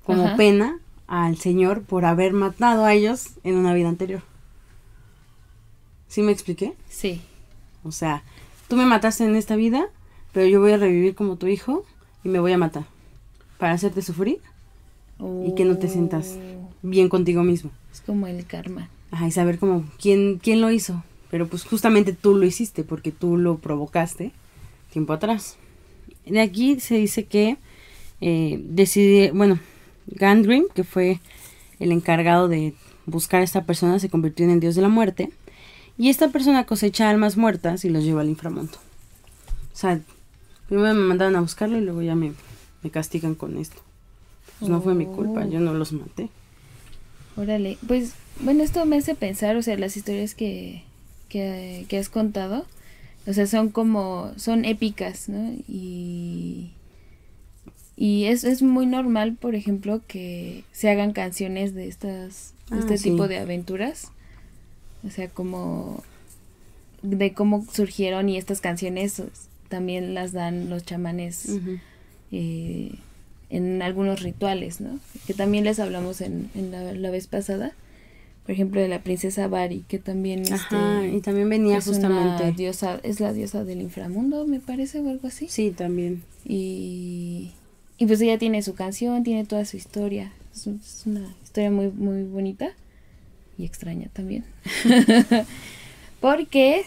[0.07, 4.23] como pena al Señor por haber matado a ellos en una vida anterior.
[6.09, 6.73] ¿Sí me expliqué?
[6.89, 7.21] Sí.
[7.85, 8.23] O sea,
[8.69, 9.91] tú me mataste en esta vida,
[10.33, 11.85] pero yo voy a revivir como tu hijo
[12.25, 12.87] y me voy a matar
[13.59, 14.41] para hacerte sufrir
[15.45, 16.71] y que no te sientas oh.
[16.83, 17.71] bien contigo mismo.
[17.93, 18.89] Es como el karma.
[19.11, 21.03] Ajá, y saber como quién, quién lo hizo.
[21.31, 24.33] Pero pues justamente tú lo hiciste porque tú lo provocaste
[24.93, 25.57] tiempo atrás.
[26.25, 27.57] De aquí se dice que
[28.21, 29.59] eh, decide, bueno,
[30.07, 31.21] Gandrim, que fue
[31.79, 32.75] el encargado de
[33.07, 35.31] buscar a esta persona, se convirtió en el dios de la muerte.
[35.97, 38.79] Y esta persona cosecha almas muertas y los lleva al inframundo.
[39.73, 40.01] O sea,
[40.69, 42.33] primero me mandaron a buscarlo y luego ya me,
[42.83, 43.81] me castigan con esto.
[44.59, 46.29] Pues no fue mi culpa, yo no los maté.
[47.37, 50.83] Órale, pues bueno, esto me hace pensar, o sea, las historias que,
[51.29, 52.67] que, has contado,
[53.27, 55.53] o sea, son como, son épicas, ¿no?
[55.69, 56.71] Y,
[57.97, 62.95] y es, es muy normal, por ejemplo, que se hagan canciones de estas, de este
[62.95, 64.11] ah, tipo de aventuras.
[65.07, 66.03] O sea, como
[67.03, 69.23] de cómo surgieron y estas canciones
[69.69, 71.49] también las dan los chamanes
[72.33, 72.93] eh,
[73.51, 74.99] en algunos rituales, ¿no?
[75.27, 77.73] Que también les hablamos en, en la, la, vez pasada
[78.49, 80.51] por ejemplo, de la princesa Bari, que también...
[80.51, 82.51] Ajá, este, y también venía justamente...
[82.53, 85.49] diosa, es la diosa del inframundo, me parece, o algo así.
[85.51, 86.23] Sí, también.
[86.47, 87.53] Y,
[87.99, 90.33] y pues ella tiene su canción, tiene toda su historia.
[90.55, 90.67] Es,
[91.05, 92.71] una historia muy, muy bonita
[93.59, 94.47] y extraña también.
[96.23, 96.87] Porque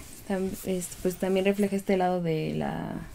[1.03, 3.07] pues también refleja este lado de la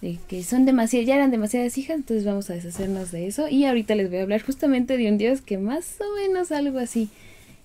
[0.00, 3.48] de que son demasiadas, ya eran demasiadas hijas, entonces vamos a deshacernos de eso.
[3.48, 6.78] Y ahorita les voy a hablar justamente de un dios que más o menos algo
[6.78, 7.08] así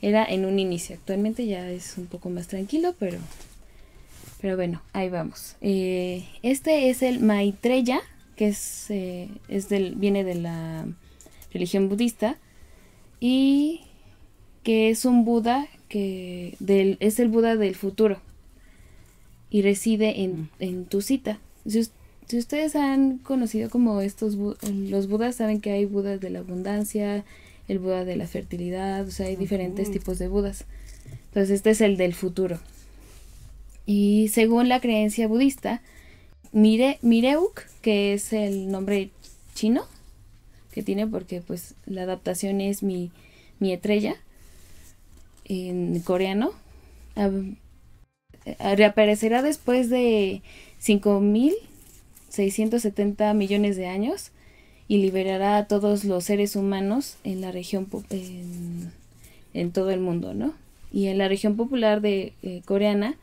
[0.01, 0.95] era en un inicio.
[0.95, 3.19] Actualmente ya es un poco más tranquilo, pero,
[4.41, 5.55] pero bueno, ahí vamos.
[5.61, 8.01] Eh, este es el Maitreya,
[8.35, 10.85] que es, eh, es del, viene de la
[11.53, 12.37] religión budista
[13.19, 13.81] y
[14.63, 18.19] que es un Buda que del, es el Buda del futuro
[19.51, 20.49] y reside en, mm.
[20.59, 21.39] en tu cita.
[21.67, 21.87] Si,
[22.27, 27.23] si, ustedes han conocido como estos los Budas, saben que hay Budas de la abundancia,
[27.67, 30.65] el Buda de la fertilidad, o sea, hay diferentes tipos de Budas.
[31.27, 32.59] Entonces este es el del futuro.
[33.85, 35.81] Y según la creencia budista,
[36.53, 39.09] Mire, Mireuk, que es el nombre
[39.55, 39.85] chino
[40.71, 43.11] que tiene porque pues la adaptación es mi,
[43.59, 44.15] mi estrella
[45.45, 46.51] en coreano,
[48.59, 50.43] reaparecerá después de
[52.35, 54.31] 5.670 millones de años
[54.87, 58.91] y liberará a todos los seres humanos en la región en,
[59.53, 60.53] en todo el mundo, ¿no?
[60.91, 63.15] Y en la región popular de eh, coreana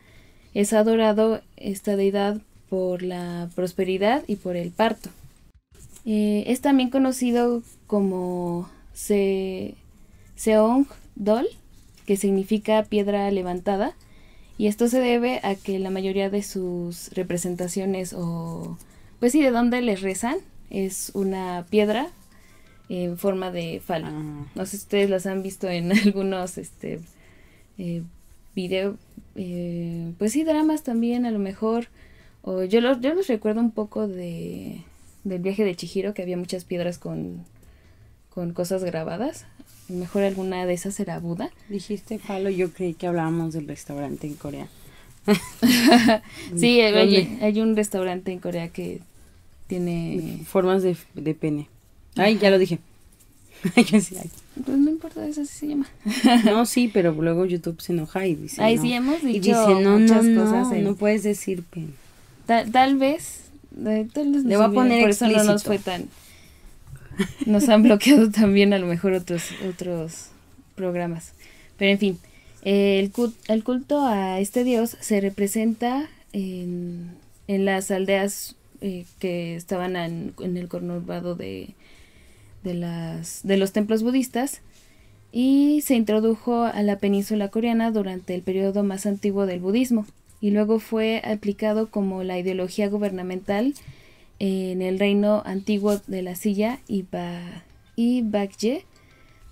[0.53, 5.09] es adorado esta deidad por la prosperidad y por el parto.
[6.05, 9.75] Eh, es también conocido como Se
[10.35, 11.47] Seong Dol,
[12.05, 13.93] que significa piedra levantada,
[14.57, 18.77] y esto se debe a que la mayoría de sus representaciones o
[19.21, 20.39] pues sí de dónde les rezan
[20.71, 22.09] es una piedra
[22.89, 24.07] en forma de falo.
[24.07, 24.45] Ah.
[24.55, 26.99] No sé si ustedes las han visto en algunos este
[27.77, 28.01] eh,
[28.55, 28.95] videos,
[29.35, 31.87] eh, pues sí, dramas también a lo mejor.
[32.41, 34.81] O yo, los, yo los recuerdo un poco de
[35.23, 37.45] del viaje de Chihiro, que había muchas piedras con,
[38.29, 39.45] con cosas grabadas.
[39.87, 41.51] Mejor alguna de esas era Buda.
[41.69, 44.67] Dijiste falo, yo creí que hablábamos del restaurante en Corea.
[46.55, 49.01] sí, hay, hay, un restaurante en Corea que
[49.71, 50.41] tiene...
[50.45, 51.69] Formas de, de pene.
[52.17, 52.79] Ay, ya lo dije.
[53.73, 54.11] pues
[54.67, 55.87] no importa, eso sí se llama.
[56.45, 58.61] no, sí, pero luego YouTube se enoja y dice.
[58.61, 60.71] Ay, sí, hemos dicho y dice, no, muchas no, cosas.
[60.71, 61.93] No, no puedes decir pene.
[62.45, 63.43] tal vez.
[63.73, 64.03] Le
[64.57, 66.09] voy a poner Por eso no nos fue tan.
[67.45, 70.31] Nos han bloqueado también a lo mejor otros, otros
[70.75, 71.31] programas.
[71.77, 72.19] Pero en fin,
[72.63, 73.13] el,
[73.47, 77.11] el culto a este dios se representa en,
[77.47, 81.75] en las aldeas eh, que estaban en, el conurbado de,
[82.63, 84.61] de, las, de los templos budistas
[85.31, 90.07] y se introdujo a la península coreana durante el periodo más antiguo del budismo
[90.41, 93.75] y luego fue aplicado como la ideología gubernamental
[94.39, 97.63] en el reino antiguo de la silla y, ba
[97.95, 98.83] y Bakye,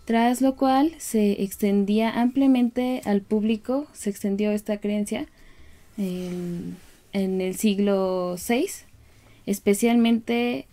[0.06, 5.28] tras lo cual se extendía ampliamente al público, se extendió esta creencia
[6.00, 6.78] en,
[7.13, 8.88] en el siglo VI
[9.50, 10.68] especialmente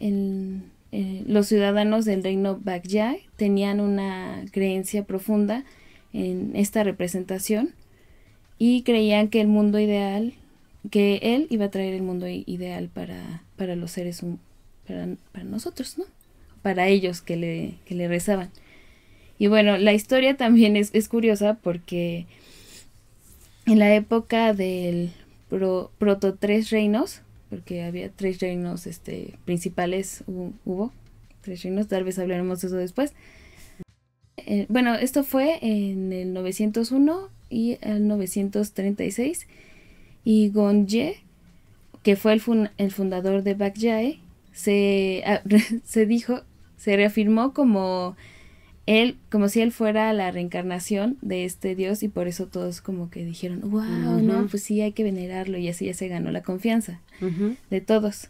[1.26, 5.64] los ciudadanos del reino Bagyai tenían una creencia profunda
[6.12, 7.72] en esta representación
[8.58, 10.34] y creían que el mundo ideal,
[10.90, 14.22] que él iba a traer el mundo ideal para, para los seres
[14.86, 16.04] para, para, nosotros, ¿no?
[16.60, 18.50] Para ellos que le, que le rezaban.
[19.38, 22.26] Y bueno, la historia también es, es curiosa porque
[23.64, 25.12] en la época del
[25.48, 30.92] proto tres reinos, porque había tres reinos este, principales, hubo,
[31.42, 33.14] tres reinos, tal vez hablaremos de eso después.
[34.36, 39.46] Eh, bueno, esto fue en el 901 y el 936
[40.24, 41.22] y Gonje,
[42.02, 44.20] que fue el, el fundador de Bakjae,
[44.52, 45.42] se, ah,
[45.84, 46.42] se dijo,
[46.76, 48.16] se reafirmó como
[48.86, 53.10] él, como si él fuera la reencarnación de este dios y por eso todos como
[53.10, 56.42] que dijeron, wow, no, pues sí hay que venerarlo y así ya se ganó la
[56.42, 57.00] confianza
[57.70, 58.28] de todos.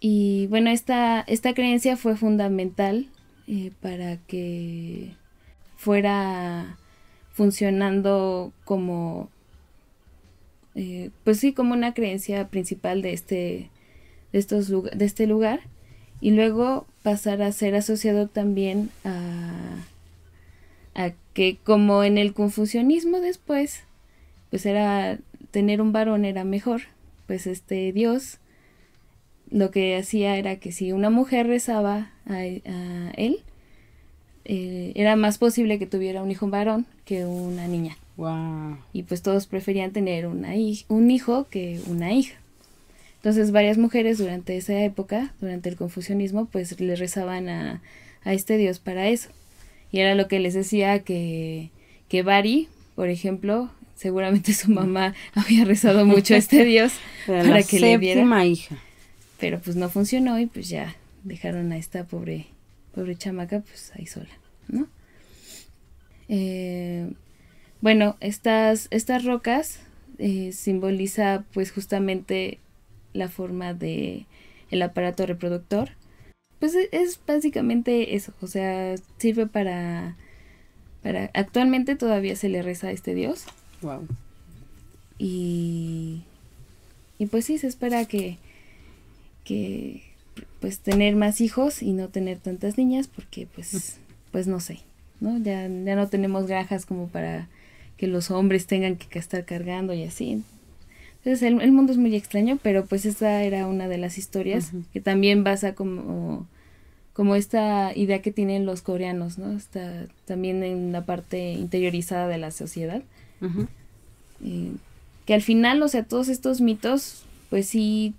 [0.00, 3.08] Y bueno, esta, esta creencia fue fundamental
[3.46, 5.14] eh, para que
[5.76, 6.78] fuera
[7.32, 9.28] funcionando como,
[10.74, 13.70] eh, pues sí, como una creencia principal de este,
[14.32, 15.60] de estos, de este lugar
[16.22, 19.50] y luego pasar a ser asociado también a,
[20.94, 23.82] a que como en el confucianismo después,
[24.48, 25.18] pues era
[25.50, 26.82] tener un varón era mejor,
[27.26, 28.38] pues este Dios
[29.50, 33.40] lo que hacía era que si una mujer rezaba a, él,
[34.44, 37.98] eh, era más posible que tuviera un hijo varón que una niña.
[38.92, 40.54] Y pues todos preferían tener una
[40.88, 42.36] un hijo que una hija.
[43.22, 47.80] Entonces varias mujeres durante esa época, durante el confucianismo, pues le rezaban a,
[48.24, 49.28] a este dios para eso.
[49.92, 51.70] Y era lo que les decía que,
[52.08, 56.94] que Bari, por ejemplo, seguramente su mamá había rezado mucho a este dios
[57.28, 58.44] para que le diera.
[58.44, 58.76] hija.
[59.38, 62.46] Pero pues no funcionó y pues ya dejaron a esta pobre,
[62.92, 64.30] pobre chamaca pues ahí sola,
[64.66, 64.88] ¿no?
[66.28, 67.08] Eh,
[67.80, 69.78] bueno, estas, estas rocas
[70.18, 72.58] eh, simboliza pues justamente
[73.12, 74.26] la forma de
[74.70, 75.90] el aparato reproductor.
[76.58, 80.16] Pues e, es, básicamente eso, o sea, sirve para,
[81.02, 83.44] para actualmente todavía se le reza a este dios.
[83.82, 84.06] Wow.
[85.18, 86.22] Y
[87.18, 88.38] y pues sí se espera que
[89.44, 90.02] que
[90.60, 93.98] pues tener más hijos y no tener tantas niñas porque pues
[94.32, 94.80] pues no sé,
[95.20, 95.38] ¿no?
[95.38, 97.48] Ya ya no tenemos granjas como para
[97.96, 100.42] que los hombres tengan que estar cargando y así.
[101.24, 105.00] Entonces el, mundo es muy extraño, pero pues esa era una de las historias que
[105.00, 106.48] también basa como,
[107.12, 109.52] como esta idea que tienen los coreanos, ¿no?
[109.52, 113.02] Está también en la parte interiorizada de la sociedad.
[115.24, 118.14] que al final, o sea, todos estos mitos, pues sí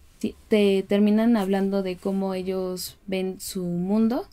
[0.48, 4.26] te terminan hablando de cómo ellos ven su mundo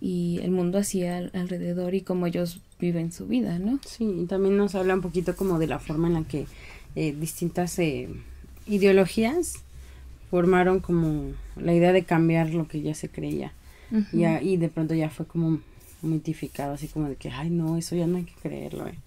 [0.00, 3.78] y el mundo así alrededor y cómo ellos viven su vida, ¿no?
[3.86, 6.46] Sí, y también nos habla un poquito como de la forma en la que
[6.96, 8.08] eh, distintas eh,
[8.66, 9.54] ideologías
[10.30, 13.52] formaron como la idea de cambiar lo que ya se creía.
[14.12, 15.60] y, y, de pronto ya fue como
[16.02, 18.88] mitificado, así como de que, ay, no, eso ya no hay que creerlo.
[18.88, 18.98] Eh.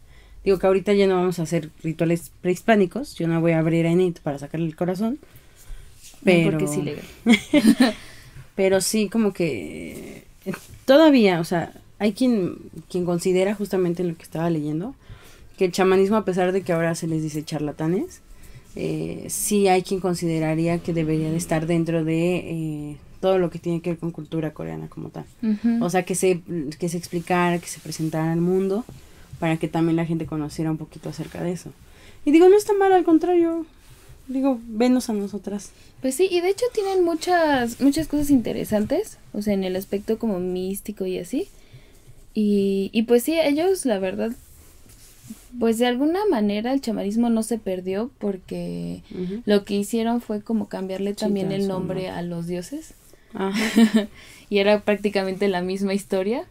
[0.43, 3.85] Digo que ahorita ya no vamos a hacer rituales prehispánicos, yo no voy a abrir
[3.85, 5.19] a Enid para sacarle el corazón.
[6.23, 6.51] Pero...
[6.51, 6.83] porque sí
[8.55, 10.23] pero sí, como que
[10.85, 12.55] todavía, o sea, hay quien,
[12.89, 14.95] quien considera justamente lo que estaba leyendo,
[15.57, 18.21] que el chamanismo, a pesar de que ahora se les dice charlatanes,
[18.75, 23.57] eh, sí hay quien consideraría que debería de estar dentro de eh, todo lo que
[23.57, 25.25] tiene que ver con cultura coreana como tal.
[25.81, 26.41] O sea, que se,
[26.77, 28.85] que se explicara, que se presentara al mundo,
[29.39, 31.71] para que también la gente conociera un poquito acerca de eso.
[32.23, 33.65] Y digo, no está mal, al contrario.
[34.27, 35.71] Digo, venos a nosotras.
[36.01, 40.19] Pues sí, y de hecho tienen muchas, muchas cosas interesantes, o sea, en el aspecto
[40.19, 41.47] como místico y así.
[42.35, 44.33] Y, y pues sí, ellos, la verdad,
[45.59, 49.01] pues de alguna manera el chamanismo no se perdió porque
[49.45, 52.93] lo que hicieron fue como cambiarle también el nombre a los dioses.
[54.49, 56.45] y era prácticamente la misma historia.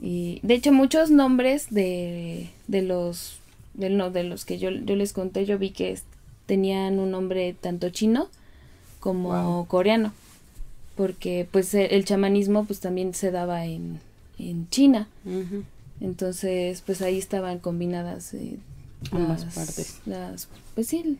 [0.00, 3.38] Y de hecho muchos nombres de, de los
[3.74, 5.98] de, no, de los que yo, yo les conté, yo vi que
[6.46, 8.28] tenían un nombre tanto chino
[9.00, 10.12] como coreano.
[10.96, 14.00] Porque pues el chamanismo pues también se daba en,
[14.38, 15.08] en China.
[16.02, 18.58] Entonces, pues ahí estaban combinadas eh,
[19.12, 20.00] ambas partes.
[20.04, 21.16] Las, pues sí,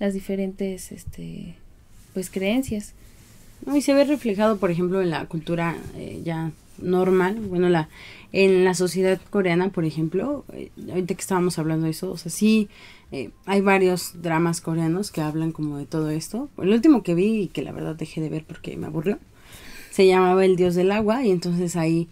[0.00, 1.54] las diferentes, este,
[2.12, 2.92] pues creencias.
[3.72, 7.88] y se ve reflejado, por ejemplo, en la cultura eh, ya normal, bueno, la
[8.32, 12.30] en la sociedad coreana, por ejemplo, eh, ahorita que estábamos hablando de eso, o sea,
[12.30, 12.68] sí,
[13.44, 16.48] hay varios dramas coreanos que hablan como de todo esto.
[16.58, 19.18] El último que vi y que la verdad dejé de ver porque me aburrió,
[19.90, 22.08] se llamaba El Dios del Agua y entonces ahí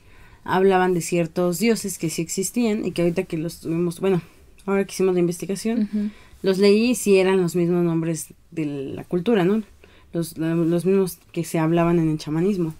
[0.48, 4.22] hablaban de ciertos dioses que sí existían y que ahorita que los tuvimos, bueno,
[4.66, 9.04] ahora que hicimos la investigación, los leí y sí eran los mismos nombres de la
[9.04, 9.62] cultura, ¿no?
[10.12, 12.74] Los, los mismos que se hablaban en el chamanismo.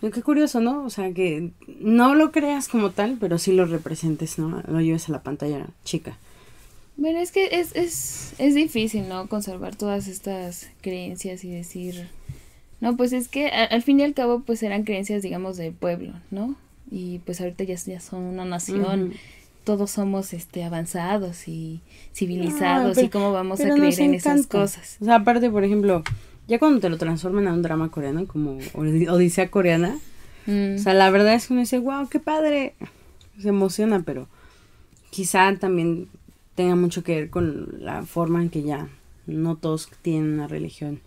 [0.00, 0.84] Pero qué curioso, ¿no?
[0.84, 1.50] O sea, que
[1.80, 4.62] no lo creas como tal, pero sí lo representes, ¿no?
[4.68, 6.18] Lo lleves a la pantalla chica.
[6.96, 9.28] Bueno, es que es, es, es difícil, ¿no?
[9.28, 12.08] Conservar todas estas creencias y decir...
[12.80, 16.14] No, pues es que al fin y al cabo, pues eran creencias, digamos, del pueblo,
[16.32, 16.56] ¿no?
[16.92, 19.14] Y pues ahorita ya, ya son una nación.
[19.64, 21.80] Todos somos este avanzados y
[22.12, 24.98] civilizados y cómo vamos a creer en esas cosas.
[25.00, 26.02] O sea, aparte, por ejemplo,
[26.48, 29.98] ya cuando te lo transforman a un drama coreano como Odisea coreana,
[30.46, 30.74] mm.
[30.74, 32.74] o sea, la verdad es que uno dice, wow, qué padre,
[33.40, 34.28] se emociona, pero
[35.10, 36.08] quizá también
[36.56, 38.88] tenga mucho que ver con la forma en que ya
[39.26, 41.00] no todos tienen una religión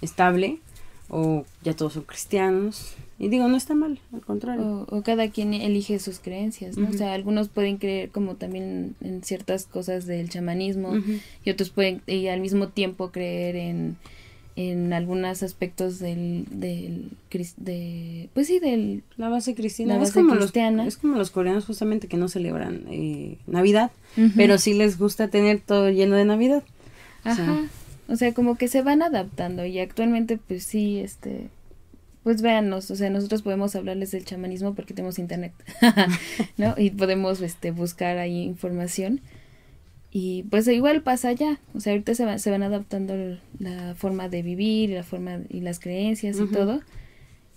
[0.00, 0.58] estable
[1.08, 4.86] o ya todos son cristianos y digo, no está mal, al contrario.
[4.88, 6.88] O, cada quien elige sus creencias, ¿no?
[6.88, 10.92] O sea, algunos pueden creer como también en ciertas cosas del chamanismo
[11.44, 13.96] y otros pueden, y al mismo tiempo creer en,
[14.54, 17.10] en algunos aspectos del, del
[17.56, 19.02] de, pues sí, del...
[19.16, 20.00] La base cristiana.
[20.00, 23.90] es, como Los, es como los coreanos justamente que no celebran eh, Navidad,
[24.36, 26.62] pero sí les gusta tener todo lleno de Navidad.
[27.24, 27.32] Ajá.
[27.32, 27.68] O sea,
[28.34, 31.50] como que se van adaptando y actualmente pues sí, este
[32.28, 35.54] pues véannos, o sea, nosotros podemos hablarles del chamanismo porque tenemos internet,
[36.58, 36.74] ¿no?
[36.76, 39.22] Y podemos este, buscar ahí información.
[40.10, 44.28] Y pues igual pasa allá, o sea, ahorita se, van se van adaptando la forma
[44.28, 46.80] de vivir, la forma y las creencias y todo.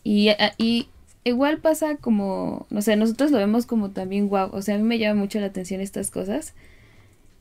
[0.06, 0.88] Y, y
[1.26, 4.86] igual pasa como, no sé, nosotros lo vemos como también guau, o sea, a mí
[4.86, 6.54] me llama mucho la atención estas cosas.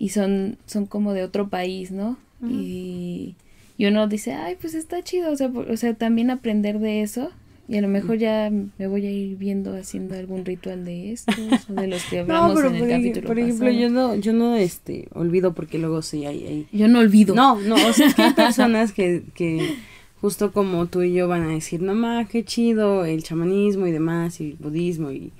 [0.00, 2.18] y son, son como de otro país, ¿no?
[2.43, 3.34] Y,
[3.76, 7.30] y uno dice, ay, pues está chido, o sea, o sea, también aprender de eso
[7.70, 11.36] y a lo mejor ya me voy a ir viendo haciendo algún ritual de estos
[11.70, 14.57] o de los que hablamos en el por, capítulo por ejemplo, yo no, yo no
[14.57, 16.66] este, olvido porque luego sí hay, hay...
[16.72, 17.32] Yo no olvido.
[17.32, 19.76] No, no, o sea, es que hay personas que, que
[20.20, 23.93] justo como tú y yo van a decir, no ma, qué chido el chamanismo y
[23.93, 25.30] demás, y el budismo y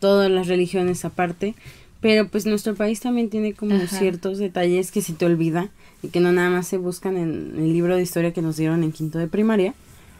[0.00, 1.54] todas las religiones aparte,
[2.00, 3.86] pero pues nuestro país también tiene como Ajá.
[3.86, 5.70] ciertos detalles que se te olvida
[6.06, 8.82] y que no nada más se buscan en el libro de historia que nos dieron
[8.84, 9.74] en quinto de primaria,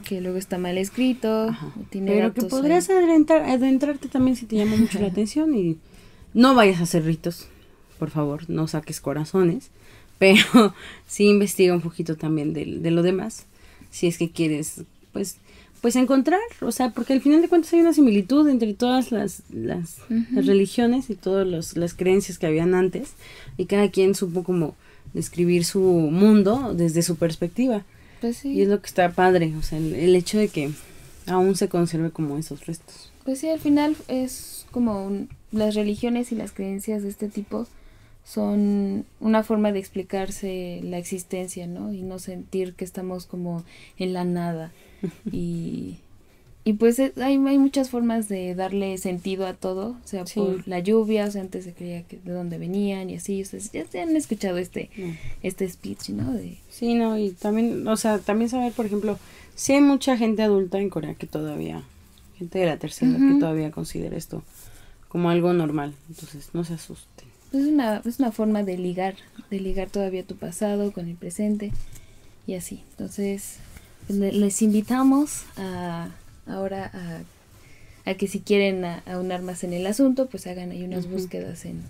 [0.04, 1.54] Que luego está mal escrito.
[1.90, 2.96] Tiene Pero que podrías ahí.
[2.96, 5.78] adentrar, adentrarte también si te llama mucho la atención y
[6.34, 7.46] no vayas a hacer ritos,
[7.98, 9.70] por favor, no saques corazones,
[10.18, 10.74] pero
[11.06, 13.46] sí investiga un poquito también de, de lo demás,
[13.90, 14.82] si es que quieres,
[15.12, 15.36] pues,
[15.80, 19.42] pues encontrar, o sea, porque al final de cuentas hay una similitud entre todas las,
[19.50, 20.24] las, Ujú.
[20.34, 23.12] las religiones y todas las creencias que habían antes
[23.56, 24.74] y cada quien supo como
[25.16, 27.84] describir su mundo desde su perspectiva.
[28.20, 28.52] Pues sí.
[28.52, 30.70] Y es lo que está padre, o sea, el, el hecho de que
[31.26, 33.10] aún se conserve como esos restos.
[33.24, 37.66] Pues sí, al final es como un- las religiones y las creencias de este tipo
[38.24, 41.92] son una forma de explicarse la existencia, ¿no?
[41.92, 43.64] Y no sentir que estamos como
[43.98, 44.72] en la nada.
[45.32, 45.98] Y,
[46.66, 50.40] y pues es- hay, hay muchas formas de darle sentido a todo, o sea, Sí.
[50.40, 53.44] por la lluvia, o sea, antes se creía que de dónde venían y así, o
[53.44, 55.14] sea, ya se han escuchado este, No.
[55.44, 56.32] este speech, ¿no?
[56.32, 59.16] De, Sí, no, y también, o sea, también saber, por ejemplo,
[59.54, 61.84] si hay mucha gente adulta en Corea que todavía,
[62.36, 64.42] gente de la tercera, que todavía considera esto
[65.08, 67.26] como algo normal, entonces no se asusten.
[67.52, 69.14] Es una, es una forma de ligar,
[69.50, 71.70] de ligar todavía tu pasado con el presente
[72.46, 72.82] y así.
[72.90, 73.58] Entonces,
[74.08, 76.08] le- les invitamos a
[76.46, 81.08] ahora a, a que si quieren aunar más en el asunto, pues hagan ahí unas
[81.08, 81.82] búsquedas en,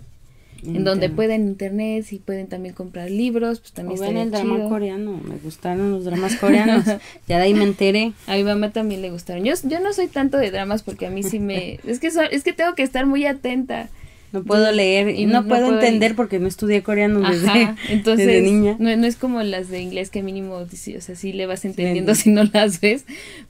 [0.62, 1.12] en donde Internet.
[1.14, 4.68] pueden internet, si pueden también comprar libros, pues O también ven el drama chido.
[4.70, 6.84] coreano, me gustaron los dramas coreanos,
[7.28, 8.12] ya de ahí me enteré.
[8.26, 9.44] A mi mamá también le gustaron.
[9.44, 11.78] Yo, yo no soy tanto de dramas porque a mí sí me...
[11.86, 13.88] es, que so- es que tengo que estar muy atenta.
[14.32, 17.76] No puedo leer y no, no puedo, puedo- entender porque no estudié coreano desde, Ajá,
[17.90, 18.76] entonces desde niña.
[18.78, 22.14] No, no es como las de inglés que mínimo, o sea, sí le vas entendiendo
[22.14, 23.04] si no las ves,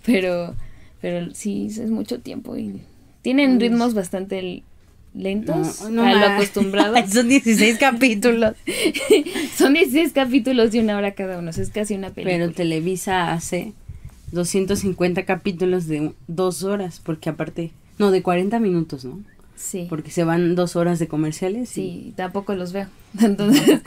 [0.04, 0.54] pero,
[1.06, 2.80] pero sí es mucho tiempo y
[3.22, 4.64] tienen ritmos bastante
[5.14, 6.96] lentos No, no a lo acostumbrado.
[7.08, 8.56] Son 16 capítulos.
[9.56, 12.36] Son 16 capítulos de una hora cada uno, o sea, es casi una película.
[12.38, 13.72] Pero Televisa hace
[14.32, 19.20] 250 capítulos de dos horas, porque aparte, no, de 40 minutos, ¿no?
[19.54, 21.70] sí, Porque se van dos horas de comerciales.
[21.70, 22.88] y- sí, tampoco los veo.
[23.20, 23.80] Entonces,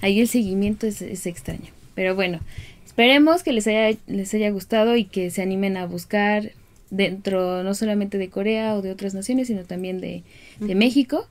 [0.00, 1.68] ahí el seguimiento es, es extraño.
[1.94, 2.40] Pero bueno,
[3.00, 6.52] esperemos que les haya, les haya gustado y que se animen a buscar
[6.90, 10.22] dentro no solamente de Corea o de otras naciones, sino también de,
[10.58, 10.74] de.
[10.74, 11.26] México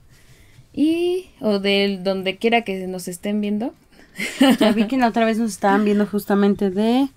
[0.74, 3.72] y o de donde quiera que nos estén viendo.
[4.58, 7.08] Ya vi que la otra vez nos estaban viendo justamente de...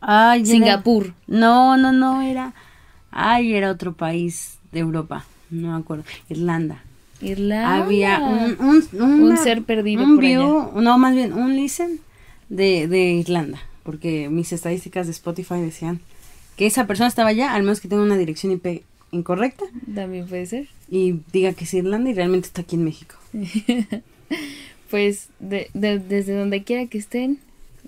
[0.00, 1.12] Ay, era- Singapur.
[1.26, 2.54] No, no, no, era...
[3.10, 6.04] Ay, era otro país de Europa, no me acuerdo.
[6.30, 6.82] Irlanda.
[7.20, 7.84] Irlanda.
[7.84, 12.00] Había un, un, Un ser perdido un por view, no, más bien un listen
[12.48, 16.00] de, de Irlanda, porque mis estadísticas de Spotify decían
[16.56, 18.82] que esa persona estaba allá, al menos que tenga una dirección IP
[19.12, 19.64] incorrecta
[19.94, 20.68] También puede ser.
[20.90, 23.14] y diga que es Irlanda y realmente está aquí en México.
[24.90, 27.38] Pues de, de- desde donde quiera que estén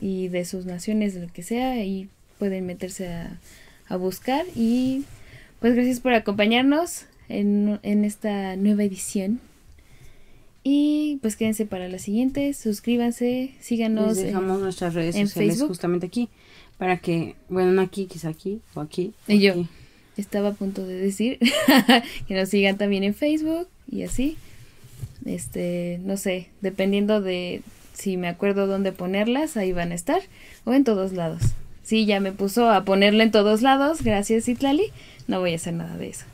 [0.01, 3.39] y de sus naciones, de lo que sea, ahí pueden meterse a,
[3.89, 4.45] a buscar.
[4.57, 5.05] Y
[5.61, 9.41] pues gracias por acompañarnos en, en esta nueva edición.
[10.69, 14.07] Y pues quédense para la siguiente, suscríbanse, síganos.
[14.09, 15.69] Nos en- dejamos nuestras redes en sociales Facebook.
[15.69, 16.29] justamente aquí
[16.77, 19.13] para que, bueno, no aquí, quizá aquí o aquí.
[19.29, 19.53] o Y yo.
[19.53, 19.69] aquí.
[20.17, 21.39] estaba a punto de decir
[22.27, 24.37] que nos sigan también en Facebook y así.
[25.25, 27.63] Este, no sé, dependiendo de
[27.93, 30.21] si me acuerdo dónde ponerlas, ahí van a estar
[30.65, 31.43] o en todos lados.
[31.85, 34.87] Sí, ya me puso a ponerla en todos lados, gracias Itlali.
[35.29, 36.25] No voy a hacer nada de eso.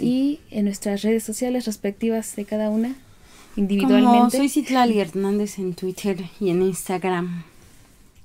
[0.00, 2.96] Y en nuestras redes sociales respectivas de cada una,
[3.54, 4.36] Como individualmente.
[4.36, 7.44] soy Citlali Hernández en Twitter y en Instagram.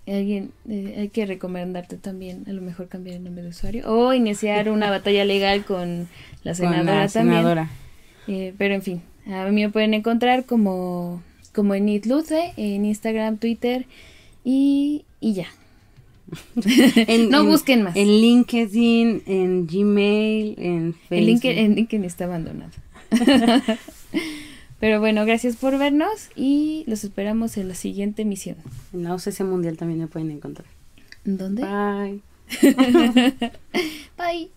[0.07, 4.11] Alguien, eh, hay que recomendarte también, a lo mejor cambiar el nombre de usuario o
[4.13, 6.07] iniciar una batalla legal con
[6.43, 7.37] la con senadora la también.
[7.37, 7.69] senadora.
[8.27, 11.21] Eh, pero en fin, a mí me pueden encontrar como,
[11.53, 13.85] como en Itluce, en Instagram, Twitter
[14.43, 15.47] y, y ya.
[17.07, 17.95] En- no en- busquen más.
[17.95, 21.17] En LinkedIn, en Gmail, en Facebook.
[21.17, 22.71] El link, el LinkedIn está abandonado.
[24.79, 28.57] Pero bueno, gracias por vernos y los esperamos en la siguiente emisión.
[28.93, 30.67] En la OCC Mundial también me pueden encontrar.
[31.23, 31.63] ¿Dónde?
[31.63, 32.21] Bye.
[34.17, 34.51] Bye.